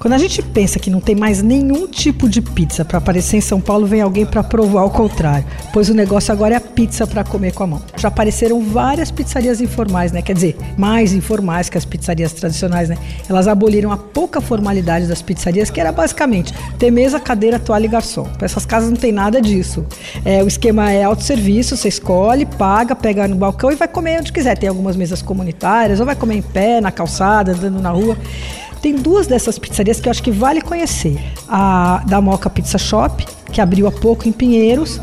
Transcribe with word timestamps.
Quando 0.00 0.14
a 0.14 0.18
gente 0.18 0.40
pensa 0.40 0.78
que 0.78 0.88
não 0.88 0.98
tem 0.98 1.14
mais 1.14 1.42
nenhum 1.42 1.86
tipo 1.86 2.26
de 2.26 2.40
pizza 2.40 2.86
para 2.86 2.96
aparecer 2.96 3.36
em 3.36 3.40
São 3.42 3.60
Paulo, 3.60 3.86
vem 3.86 4.00
alguém 4.00 4.24
para 4.24 4.42
provar 4.42 4.84
o 4.84 4.90
contrário. 4.90 5.44
Pois 5.74 5.90
o 5.90 5.94
negócio 5.94 6.32
agora 6.32 6.54
é 6.54 6.56
a 6.56 6.60
pizza 6.60 7.06
para 7.06 7.22
comer 7.22 7.52
com 7.52 7.64
a 7.64 7.66
mão. 7.66 7.82
Já 7.98 8.08
apareceram 8.08 8.62
várias 8.62 9.10
pizzarias 9.10 9.60
informais, 9.60 10.10
né? 10.10 10.22
Quer 10.22 10.32
dizer, 10.32 10.56
mais 10.78 11.12
informais 11.12 11.68
que 11.68 11.76
as 11.76 11.84
pizzarias 11.84 12.32
tradicionais, 12.32 12.88
né? 12.88 12.96
Elas 13.28 13.46
aboliram 13.46 13.92
a 13.92 13.96
pouca 13.98 14.40
formalidade 14.40 15.06
das 15.06 15.20
pizzarias, 15.20 15.68
que 15.68 15.78
era 15.78 15.92
basicamente 15.92 16.54
ter 16.78 16.90
mesa, 16.90 17.20
cadeira, 17.20 17.58
toalha 17.58 17.84
e 17.84 17.88
garçom. 17.88 18.24
Para 18.24 18.46
essas 18.46 18.64
casas 18.64 18.88
não 18.88 18.96
tem 18.96 19.12
nada 19.12 19.38
disso. 19.38 19.84
É, 20.24 20.42
o 20.42 20.48
esquema 20.48 20.90
é 20.90 21.04
autosserviço, 21.04 21.76
você 21.76 21.88
escolhe, 21.88 22.46
paga, 22.46 22.96
pega 22.96 23.28
no 23.28 23.36
balcão 23.36 23.70
e 23.70 23.74
vai 23.74 23.86
comer 23.86 24.20
onde 24.20 24.32
quiser. 24.32 24.56
Tem 24.56 24.70
algumas 24.70 24.96
mesas 24.96 25.20
comunitárias, 25.20 26.00
ou 26.00 26.06
vai 26.06 26.16
comer 26.16 26.36
em 26.36 26.42
pé, 26.42 26.80
na 26.80 26.90
calçada, 26.90 27.52
andando 27.52 27.82
na 27.82 27.90
rua. 27.90 28.16
Tem 28.80 28.94
duas 28.94 29.26
dessas 29.26 29.58
pizzarias 29.58 30.00
que 30.00 30.08
eu 30.08 30.10
acho 30.10 30.22
que 30.22 30.30
vale 30.30 30.60
conhecer. 30.60 31.18
A 31.48 32.02
da 32.06 32.20
Moca 32.20 32.48
Pizza 32.48 32.78
Shop, 32.78 33.26
que 33.60 33.62
abriu 33.62 33.86
há 33.86 33.92
pouco 33.92 34.26
em 34.26 34.32
Pinheiros, 34.32 34.98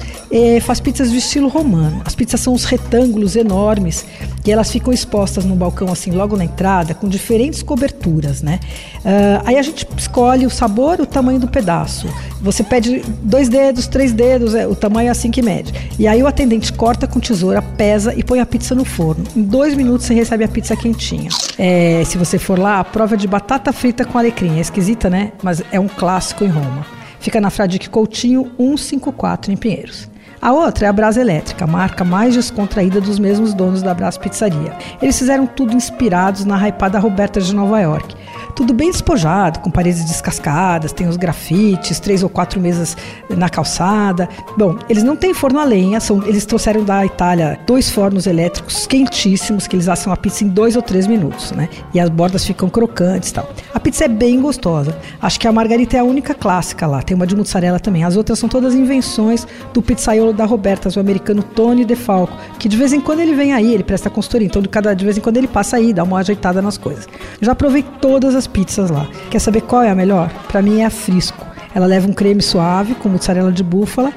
faz 0.64 0.80
pizzas 0.80 1.12
de 1.12 1.18
estilo 1.18 1.48
romano. 1.48 2.02
As 2.04 2.16
pizzas 2.16 2.42
são 2.42 2.54
uns 2.54 2.66
retângulos 2.66 3.36
enormes 3.36 4.04
e 4.46 4.52
elas 4.52 4.72
ficam 4.72 4.92
expostas 4.92 5.46
no 5.46 5.56
balcão 5.56 5.92
assim 5.92 6.10
logo 6.10 6.36
na 6.36 6.44
entrada 6.44 6.94
com 6.94 7.08
diferentes 7.08 7.62
coberturas, 7.62 8.42
né? 8.42 8.60
Uh, 9.00 9.44
aí 9.46 9.58
a 9.58 9.62
gente 9.62 9.88
escolhe 9.96 10.46
o 10.46 10.50
sabor, 10.50 11.00
o 11.00 11.06
tamanho 11.06 11.40
do 11.40 11.48
pedaço. 11.48 12.08
Você 12.42 12.64
pede 12.64 13.04
dois 13.22 13.48
dedos, 13.48 13.88
três 13.88 14.12
dedos, 14.12 14.56
é, 14.56 14.66
o 14.66 14.76
tamanho 14.76 15.08
é 15.08 15.12
assim 15.12 15.30
que 15.30 15.42
mede. 15.42 15.74
E 16.00 16.08
aí 16.08 16.24
o 16.24 16.28
atendente 16.28 16.74
corta 16.74 17.08
com 17.08 17.20
tesoura, 17.20 17.62
pesa 17.62 18.14
e 18.16 18.24
põe 18.24 18.40
a 18.40 18.46
pizza 18.46 18.74
no 18.74 18.86
forno. 18.86 19.24
Em 19.36 19.44
dois 19.44 19.76
minutos 19.76 20.08
você 20.08 20.14
recebe 20.14 20.44
a 20.44 20.48
pizza 20.48 20.76
quentinha. 20.76 21.30
É, 21.58 22.04
se 22.06 22.18
você 22.18 22.40
for 22.40 22.58
lá, 22.58 22.80
a 22.80 22.84
prova 22.84 23.16
de 23.16 23.28
batata 23.28 23.72
frita 23.72 24.04
com 24.04 24.18
alecrim. 24.18 24.58
É 24.58 24.62
esquisita, 24.62 25.10
né? 25.10 25.32
Mas 25.44 25.62
é 25.72 25.80
um 25.80 25.88
clássico 25.88 26.44
em 26.44 26.50
Roma. 26.50 26.97
Fica 27.28 27.42
na 27.42 27.50
Fradique 27.50 27.90
Coutinho 27.90 28.50
154 28.58 29.52
em 29.52 29.58
Pinheiros. 29.58 30.10
A 30.42 30.54
outra 30.54 30.86
é 30.86 30.90
a 30.90 30.94
Brasa 30.94 31.20
Elétrica, 31.20 31.68
marca 31.68 32.06
mais 32.06 32.34
descontraída 32.34 33.02
dos 33.02 33.20
mesmos 33.20 33.54
donos 33.54 33.84
da 33.84 33.94
Brás 33.94 34.18
Pizzaria. 34.18 34.74
Eles 35.02 35.20
fizeram 35.20 35.46
tudo 35.46 35.76
inspirados 35.76 36.46
na 36.46 36.56
hypada 36.66 36.98
Roberta 36.98 37.42
de 37.42 37.54
Nova 37.54 37.82
York. 37.82 38.16
Tudo 38.58 38.74
bem 38.74 38.90
despojado, 38.90 39.60
com 39.60 39.70
paredes 39.70 40.04
descascadas, 40.04 40.92
tem 40.92 41.08
os 41.08 41.16
grafites, 41.16 42.00
três 42.00 42.24
ou 42.24 42.30
quatro 42.30 42.60
mesas 42.60 42.98
na 43.30 43.50
calçada. 43.50 44.28
Bom, 44.58 44.80
eles 44.90 45.04
não 45.04 45.16
têm 45.16 45.32
forno 45.32 45.60
a 45.60 45.64
lenha, 45.64 46.00
são, 46.00 46.24
eles 46.26 46.44
trouxeram 46.44 46.84
da 46.84 47.06
Itália 47.06 47.60
dois 47.68 47.88
fornos 47.92 48.26
elétricos 48.26 48.88
quentíssimos, 48.88 49.68
que 49.68 49.76
eles 49.76 49.88
assam 49.88 50.12
a 50.12 50.18
pizza 50.18 50.44
em 50.44 50.48
dois 50.48 50.76
ou 50.76 50.82
três 50.82 51.06
minutos, 51.06 51.52
né? 51.52 51.70
E 51.94 52.00
as 52.00 52.10
bordas 52.10 52.48
ficam 52.48 52.68
crocantes 52.68 53.30
e 53.30 53.34
tal. 53.36 53.48
A 53.76 53.80
pizza 53.80 54.06
é 54.06 54.08
bem 54.08 54.42
gostosa. 54.42 54.98
Acho 55.22 55.40
que 55.40 55.48
a 55.48 55.52
margarita 55.52 55.96
é 55.96 56.00
a 56.00 56.04
única 56.04 56.34
clássica 56.34 56.88
lá. 56.88 57.04
Tem 57.04 57.14
uma 57.14 57.28
de 57.28 57.36
mussarela 57.36 57.80
também. 57.80 58.04
As 58.04 58.18
outras 58.18 58.40
são 58.40 58.50
todas 58.50 58.74
invenções 58.74 59.46
do 59.72 59.84
pizzaiolo 59.84 60.34
da 60.34 60.46
Roberta, 60.46 60.90
o 60.98 61.00
americano 61.00 61.44
Tony 61.44 61.86
DeFalco, 61.86 62.36
que 62.58 62.68
de 62.68 62.76
vez 62.76 62.92
em 62.92 63.00
quando 63.00 63.20
ele 63.20 63.36
vem 63.36 63.54
aí, 63.54 63.72
ele 63.72 63.84
presta 63.84 64.10
consultoria. 64.10 64.48
Então, 64.48 64.64
de, 64.64 64.68
cada, 64.68 64.96
de 64.96 65.06
vez 65.06 65.16
em 65.16 65.22
quando 65.22 65.38
ele 65.38 65.48
passa 65.48 65.78
aí, 65.78 65.94
dá 65.94 66.04
uma 66.04 66.18
ajeitada 66.18 66.60
nas 66.60 66.76
coisas. 66.76 67.08
já 67.40 67.54
provei 67.54 67.84
todas 68.02 68.34
as 68.34 68.47
pizzas 68.48 68.90
lá. 68.90 69.08
Quer 69.30 69.40
saber 69.40 69.62
qual 69.62 69.84
é 69.84 69.90
a 69.90 69.96
melhor? 69.96 70.32
Para 70.48 70.62
mim 70.62 70.82
é 70.82 70.86
a 70.86 70.90
Frisco. 70.90 71.46
Ela 71.76 71.86
leva 71.86 72.08
um 72.08 72.14
creme 72.14 72.42
suave 72.42 72.96
com 72.96 73.10
mussarela 73.10 73.52
de 73.52 73.64
búfala, 73.64 74.12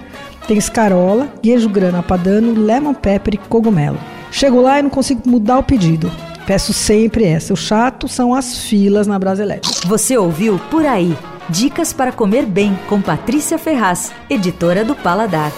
tem 0.46 0.56
escarola, 0.56 1.28
queijo 1.42 1.68
grana 1.68 2.02
padano, 2.02 2.54
lemon 2.54 2.94
pepper 2.94 3.34
e 3.34 3.36
cogumelo. 3.36 3.98
Chego 4.32 4.60
lá 4.60 4.78
e 4.78 4.82
não 4.82 4.90
consigo 4.90 5.28
mudar 5.28 5.58
o 5.58 5.62
pedido. 5.62 6.10
Peço 6.46 6.72
sempre 6.72 7.24
essa. 7.24 7.52
O 7.52 7.56
chato 7.56 8.08
são 8.08 8.34
as 8.34 8.64
filas 8.64 9.06
na 9.06 9.18
Brasa 9.18 9.42
Elétrica. 9.42 9.86
Você 9.86 10.16
ouviu 10.16 10.58
Por 10.70 10.86
Aí. 10.86 11.16
Dicas 11.48 11.92
para 11.92 12.12
comer 12.12 12.46
bem 12.46 12.78
com 12.88 13.00
Patrícia 13.00 13.58
Ferraz, 13.58 14.12
editora 14.28 14.84
do 14.84 14.94
Paladar. 14.94 15.52